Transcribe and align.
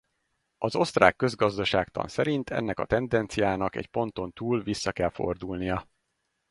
Az 0.57 0.75
osztrák 0.75 1.15
közgazdaságtan 1.15 2.07
szerint 2.07 2.49
ennek 2.49 2.79
a 2.79 2.85
tendenciának 2.85 3.75
egy 3.75 3.87
ponton 3.87 4.31
túl 4.31 4.61
vissza 4.63 4.91
kell 4.91 5.09
fordulnia. 5.09 5.87